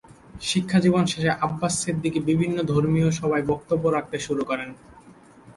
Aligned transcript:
শিক্ষা 0.41 0.79
জীবন 0.79 1.03
শেষে 1.05 1.31
আব্বাস 1.41 1.73
সিদ্দিকী 1.83 2.19
বিভিন্ন 2.21 2.57
ধর্মীয় 2.63 3.09
সভায় 3.11 3.45
বক্তব্য 3.47 3.83
রাখতে 3.87 4.17
শুরু 4.19 4.41
করেন। 4.43 4.69